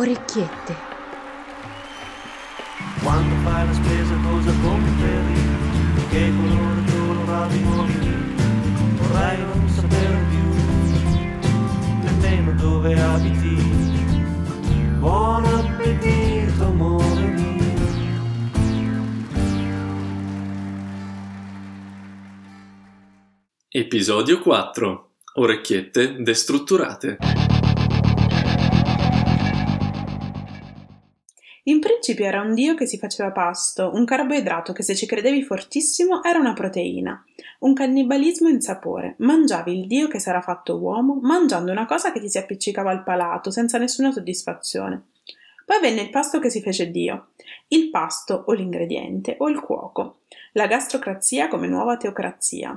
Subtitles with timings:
[0.00, 0.74] Orecchiette.
[3.02, 4.88] Quando fai la spesa cosa compri?
[6.08, 7.92] Che colore colorato vuoi?
[8.96, 10.44] Vorrei non sapere più
[12.02, 13.54] nemmeno dove abiti.
[15.00, 17.58] Buon appetito, amore mio.
[23.68, 25.10] Episodio 4.
[25.34, 27.39] Orecchiette destrutturate.
[32.10, 36.24] Principio era un dio che si faceva pasto, un carboidrato che se ci credevi fortissimo
[36.24, 37.24] era una proteina,
[37.60, 39.14] un cannibalismo in sapore.
[39.18, 43.04] Mangiavi il dio che sarà fatto uomo, mangiando una cosa che ti si appiccicava al
[43.04, 45.10] palato, senza nessuna soddisfazione.
[45.64, 47.28] Poi venne il pasto che si fece Dio,
[47.68, 50.22] il pasto o l'ingrediente o il cuoco,
[50.54, 52.76] la gastrocrazia come nuova teocrazia.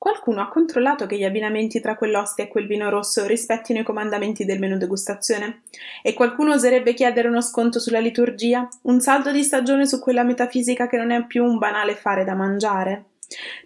[0.00, 4.46] Qualcuno ha controllato che gli abbinamenti tra quell'ostia e quel vino rosso rispettino i comandamenti
[4.46, 5.60] del menù degustazione?
[6.02, 8.66] E qualcuno oserebbe chiedere uno sconto sulla liturgia?
[8.84, 12.34] Un salto di stagione su quella metafisica che non è più un banale fare da
[12.34, 13.08] mangiare?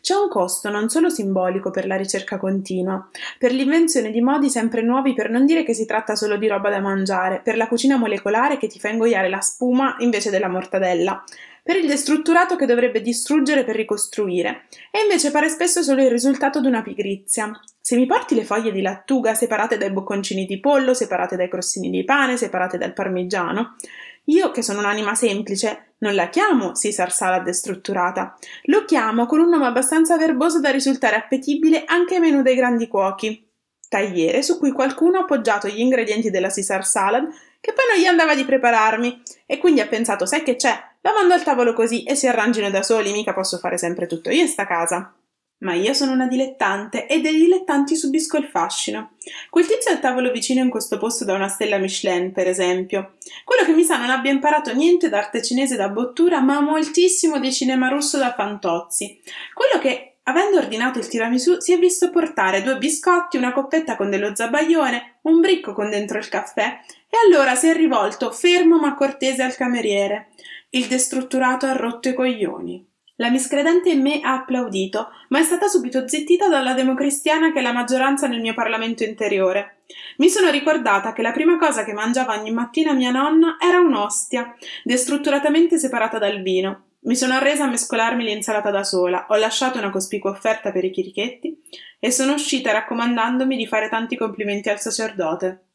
[0.01, 4.83] C'è un costo non solo simbolico per la ricerca continua, per l'invenzione di modi sempre
[4.83, 7.97] nuovi per non dire che si tratta solo di roba da mangiare, per la cucina
[7.97, 11.23] molecolare che ti fa ingoiare la spuma invece della mortadella,
[11.65, 16.61] per il destrutturato che dovrebbe distruggere per ricostruire, e invece pare spesso solo il risultato
[16.61, 17.51] di una pigrizia.
[17.81, 21.89] Se mi porti le foglie di lattuga separate dai bocconcini di pollo, separate dai crostini
[21.89, 23.77] di pane, separate dal parmigiano,
[24.25, 29.49] io, che sono un'anima semplice, non la chiamo Caesar salad destrutturata, lo chiamo con un
[29.49, 33.51] nome abbastanza verboso da risultare appetibile anche ai menù dei grandi cuochi.
[33.89, 37.27] Tagliere su cui qualcuno ha appoggiato gli ingredienti della Caesar salad
[37.61, 40.75] che poi non gli andava di prepararmi e quindi ha pensato sai che c'è,
[41.05, 44.31] la mando al tavolo così e si arrangino da soli, mica posso fare sempre tutto
[44.31, 45.15] io in sta casa.
[45.59, 49.13] Ma io sono una dilettante e dei dilettanti subisco il fascino.
[49.51, 53.17] Quel tizio al tavolo vicino in questo posto da una stella Michelin, per esempio.
[53.45, 57.53] Quello che mi sa non abbia imparato niente d'arte cinese da bottura, ma moltissimo di
[57.53, 59.21] cinema russo da fantozzi.
[59.53, 64.09] Quello che, avendo ordinato il tiramisù, si è visto portare due biscotti, una coppetta con
[64.09, 68.95] dello zabaione, un bricco con dentro il caffè, e allora si è rivolto fermo ma
[68.95, 70.29] cortese al cameriere.
[70.75, 72.85] Il destrutturato ha rotto i coglioni.
[73.19, 77.63] La miscredente in me ha applaudito, ma è stata subito zittita dalla democristiana che è
[77.63, 79.83] la maggioranza nel mio Parlamento interiore.
[80.17, 84.53] Mi sono ricordata che la prima cosa che mangiava ogni mattina mia nonna era un'ostia,
[84.83, 86.87] destrutturatamente separata dal vino.
[87.03, 90.91] Mi sono arresa a mescolarmi l'insalata da sola, ho lasciato una cospicua offerta per i
[90.91, 91.57] chirichetti
[92.01, 95.67] e sono uscita raccomandandomi di fare tanti complimenti al sacerdote.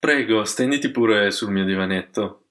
[0.00, 2.44] Prego, stenditi pure sul mio divanetto.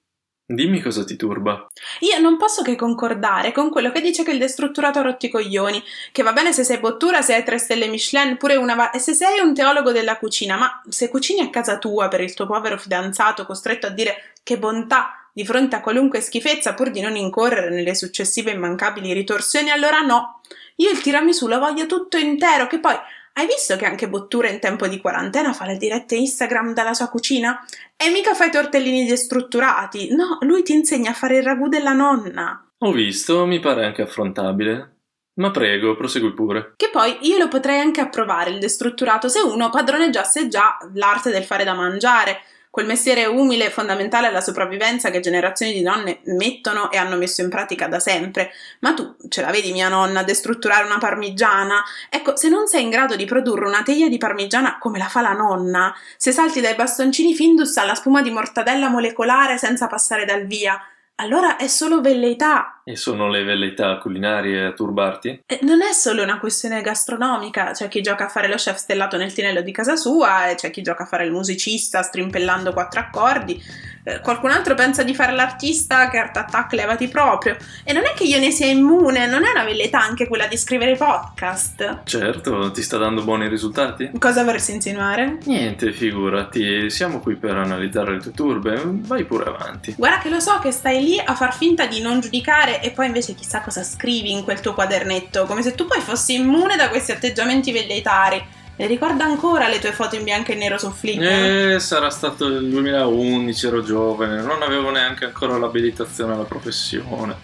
[0.46, 1.66] Dimmi cosa ti turba.
[1.98, 5.82] Io non posso che concordare con quello che dice che il destrutturato ha rotti coglioni,
[6.12, 9.00] che va bene se sei bottura, se hai tre stelle Michelin, pure una va- e
[9.00, 12.46] se sei un teologo della cucina, ma se cucini a casa tua per il tuo
[12.46, 17.16] povero fidanzato costretto a dire che bontà di fronte a qualunque schifezza pur di non
[17.16, 20.40] incorrere nelle successive immancabili ritorsioni, allora no.
[20.76, 22.94] Io il tiramisù lo voglio tutto intero, che poi
[23.34, 27.08] hai visto che anche Bottura in tempo di quarantena fa le dirette Instagram dalla sua
[27.08, 27.64] cucina?
[27.96, 30.14] E mica fa i tortellini destrutturati.
[30.14, 32.66] No, lui ti insegna a fare il ragù della nonna.
[32.78, 34.96] Ho visto, mi pare anche affrontabile.
[35.34, 36.74] Ma prego, prosegui pure.
[36.76, 41.44] Che poi io lo potrei anche approvare il destrutturato se uno padroneggiasse già l'arte del
[41.44, 46.90] fare da mangiare, quel mestiere umile e fondamentale alla sopravvivenza che generazioni di donne mettono
[46.92, 48.52] e hanno messo in pratica da sempre.
[48.78, 51.82] Ma tu ce la vedi mia nonna destrutturare una parmigiana?
[52.08, 55.20] Ecco, se non sei in grado di produrre una teglia di parmigiana come la fa
[55.20, 60.46] la nonna, se salti dai bastoncini Findus alla spuma di mortadella molecolare senza passare dal
[60.46, 60.80] via,
[61.16, 62.79] allora è solo velleità.
[62.84, 65.42] E sono le velleità culinarie a turbarti?
[65.46, 69.16] E non è solo una questione gastronomica, c'è chi gioca a fare lo chef stellato
[69.16, 73.00] nel tinello di casa sua e c'è chi gioca a fare il musicista strimpellando quattro
[73.00, 73.62] accordi.
[74.02, 77.56] Eh, qualcun altro pensa di fare l'artista che art attack levati proprio.
[77.84, 80.56] E non è che io ne sia immune, non è una velleità anche quella di
[80.56, 82.00] scrivere podcast.
[82.04, 84.10] Certo, ti sta dando buoni risultati?
[84.18, 85.38] Cosa vorresti insinuare?
[85.44, 89.94] Niente, figurati, siamo qui per analizzare le tue turbe, vai pure avanti.
[89.98, 93.06] Guarda che lo so che stai lì a far finta di non giudicare e poi
[93.06, 96.88] invece chissà cosa scrivi in quel tuo quadernetto, come se tu poi fossi immune da
[96.88, 98.58] questi atteggiamenti velleitari.
[98.76, 101.22] E ricorda ancora le tue foto in bianco e nero su Flickr?
[101.22, 107.36] Eh, sarà stato il 2011, ero giovane, non avevo neanche ancora l'abilitazione alla professione.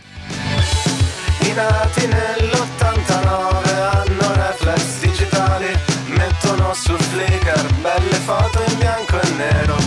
[1.41, 5.79] I nati nell'89 hanno reflex digitali,
[6.09, 9.86] mettono su Flickr belle foto in bianco e nero.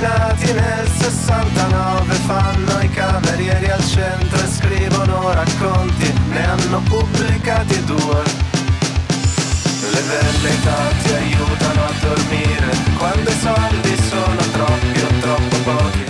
[0.00, 8.22] Nati nel 69 fanno i camerieri al centro e scrivono racconti, ne hanno pubblicati due.
[9.92, 16.04] Le velleità ti aiutano a dormire quando i soldi sono troppi o troppo pochi.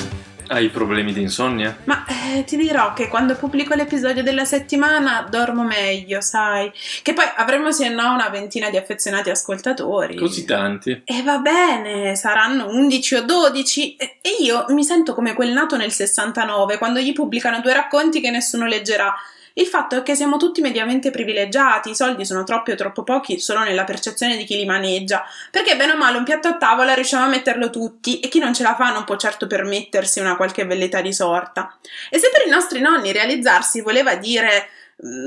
[0.47, 1.77] Hai problemi di insonnia?
[1.85, 2.05] Ma
[2.39, 6.71] eh, ti dirò che quando pubblico l'episodio della settimana dormo meglio, sai?
[7.03, 10.17] Che poi avremo sì e no una ventina di affezionati ascoltatori.
[10.17, 11.03] Così tanti.
[11.05, 15.77] E va bene, saranno 11 o 12 e e io mi sento come quel nato
[15.77, 19.15] nel 69 quando gli pubblicano due racconti che nessuno leggerà.
[19.55, 23.41] Il fatto è che siamo tutti mediamente privilegiati, i soldi sono troppi o troppo pochi
[23.41, 26.95] solo nella percezione di chi li maneggia, perché bene o male un piatto a tavola
[26.95, 30.37] riusciamo a metterlo tutti e chi non ce la fa non può certo permettersi una
[30.37, 31.77] qualche velleità di sorta.
[32.11, 34.69] E se per i nostri nonni realizzarsi voleva dire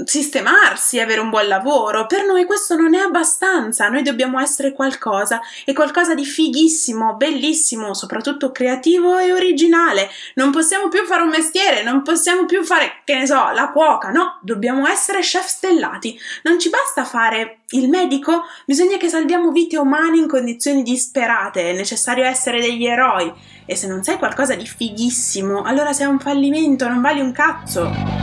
[0.05, 5.41] sistemarsi, avere un buon lavoro, per noi questo non è abbastanza, noi dobbiamo essere qualcosa
[5.65, 10.09] e qualcosa di fighissimo, bellissimo, soprattutto creativo e originale.
[10.35, 14.09] Non possiamo più fare un mestiere, non possiamo più fare, che ne so, la cuoca,
[14.09, 16.19] no, dobbiamo essere chef stellati.
[16.43, 21.73] Non ci basta fare il medico, bisogna che salviamo vite umane in condizioni disperate, è
[21.73, 23.31] necessario essere degli eroi.
[23.65, 28.22] E se non sai qualcosa di fighissimo, allora sei un fallimento, non vali un cazzo.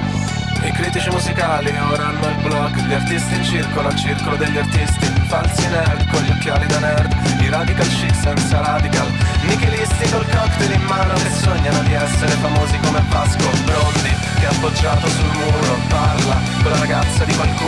[0.63, 5.07] I critici musicali ora hanno il blog Gli artisti in circolo, al circolo degli artisti
[5.27, 9.07] Falsi nerd con gli occhiali da nerd I radical chic senza radical.
[9.43, 15.09] Nichilisti col cocktail in mano Che sognano di essere famosi come Vasco Brondi Che appoggiato
[15.09, 17.60] sul muro Parla con la ragazza di qualcuno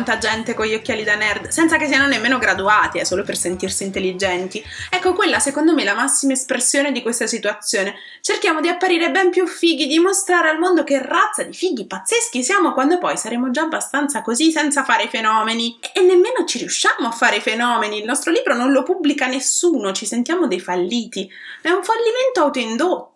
[0.00, 3.36] Quanta gente con gli occhiali da nerd, senza che siano nemmeno graduati, è solo per
[3.36, 4.64] sentirsi intelligenti?
[4.88, 7.96] Ecco, quella secondo me è la massima espressione di questa situazione.
[8.22, 12.42] Cerchiamo di apparire ben più fighi, di mostrare al mondo che razza di fighi pazzeschi
[12.42, 15.78] siamo quando poi saremo già abbastanza così senza fare fenomeni.
[15.92, 20.06] E nemmeno ci riusciamo a fare fenomeni, il nostro libro non lo pubblica nessuno, ci
[20.06, 21.30] sentiamo dei falliti.
[21.60, 23.09] È un fallimento autoindotto.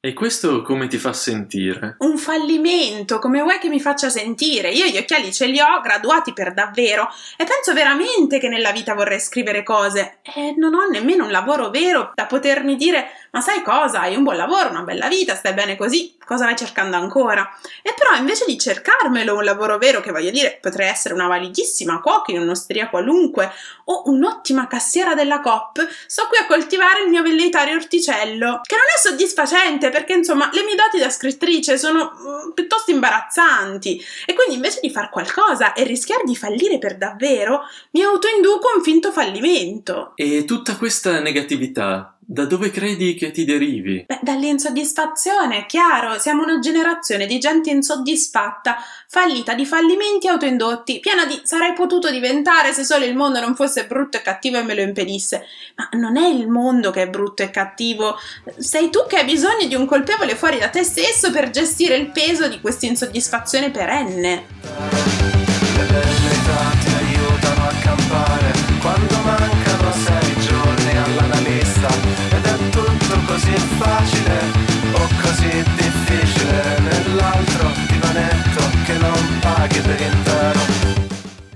[0.00, 1.96] E questo come ti fa sentire?
[1.98, 4.70] Un fallimento, come vuoi che mi faccia sentire?
[4.70, 8.94] Io gli occhiali ce li ho, graduati per davvero, e penso veramente che nella vita
[8.94, 10.18] vorrei scrivere cose.
[10.22, 14.02] E non ho nemmeno un lavoro vero da potermi dire: Ma sai cosa?
[14.02, 17.44] Hai un buon lavoro, una bella vita, stai bene così, cosa vai cercando ancora?
[17.82, 22.00] E però invece di cercarmelo un lavoro vero, che voglio dire, potrei essere una validissima
[22.00, 23.50] cuoca in un'osteria qualunque,
[23.86, 28.84] o un'ottima cassiera della Coop, sto qui a coltivare il mio velleitario orticello, che non
[28.94, 29.46] è soddisfacente
[29.90, 34.90] perché insomma le mie doti da scrittrice sono mm, piuttosto imbarazzanti e quindi invece di
[34.90, 37.60] far qualcosa e rischiare di fallire per davvero,
[37.92, 40.12] mi autoinduco un finto fallimento.
[40.16, 44.04] E tutta questa negatività, da dove credi che ti derivi?
[44.06, 48.76] Beh, dall'insoddisfazione, chiaro, siamo una generazione di gente insoddisfatta,
[49.08, 53.86] fallita di fallimenti autoindotti, piena di sarei potuto diventare se solo il mondo non fosse
[53.86, 55.46] brutto e cattivo e me lo impedisse.
[55.76, 58.16] Ma non è il mondo che è brutto e cattivo,
[58.58, 62.10] sei tu che hai bisogno di un colpevole fuori da te stesso per gestire il
[62.10, 65.47] peso di questa insoddisfazione perenne.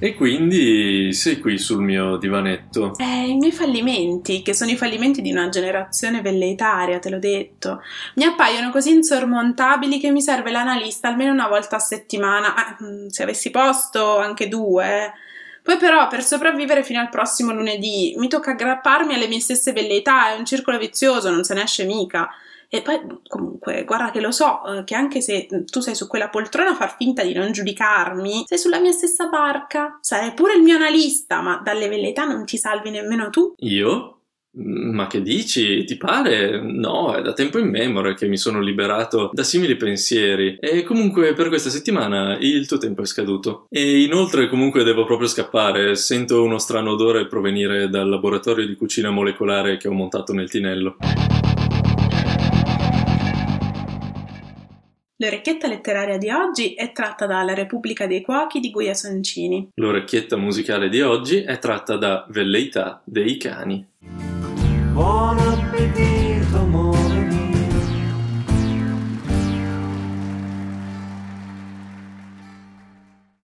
[0.05, 2.93] E quindi sei qui sul mio divanetto.
[2.99, 7.81] Eh, i miei fallimenti, che sono i fallimenti di una generazione velleitaria, te l'ho detto,
[8.17, 13.07] mi appaiono così insormontabili che mi serve l'analista almeno una volta a settimana, Ah, mm,
[13.11, 15.05] se avessi posto anche due.
[15.05, 15.13] eh.
[15.63, 20.33] Poi però per sopravvivere fino al prossimo lunedì mi tocca aggrapparmi alle mie stesse velleità,
[20.33, 22.29] è un circolo vizioso, non se ne esce mica.
[22.75, 26.31] E poi comunque, guarda che lo so, eh, che anche se tu sei su quella
[26.31, 30.63] poltrona a far finta di non giudicarmi, sei sulla mia stessa barca, sarai pure il
[30.63, 33.53] mio analista, ma dalle velleità non ti salvi nemmeno tu.
[33.59, 34.22] Io?
[34.55, 35.83] Ma che dici?
[35.85, 36.61] Ti pare?
[36.61, 40.59] No, è da tempo in memoria che mi sono liberato da simili pensieri.
[40.61, 43.67] E comunque per questa settimana il tuo tempo è scaduto.
[43.71, 45.95] E inoltre comunque devo proprio scappare.
[45.95, 50.97] Sento uno strano odore provenire dal laboratorio di cucina molecolare che ho montato nel tinello.
[55.17, 59.69] L'orecchietta letteraria di oggi è tratta dalla Repubblica dei Cuochi di Guia Soncini.
[59.77, 63.87] L'orecchietta musicale di oggi è tratta da Velleità dei cani.